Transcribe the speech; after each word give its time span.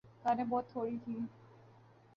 کاریں 0.23 0.43
بہت 0.49 0.65
تھوڑی 0.71 0.97
تھیں۔ 1.03 1.21